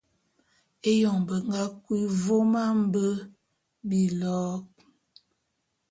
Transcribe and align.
Eyon 0.91 1.19
be 1.27 1.35
nga 1.47 1.61
kui 1.83 2.01
vôm 2.23 2.51
a 2.63 2.65
mbe 2.83 3.05
bilok. 3.87 4.65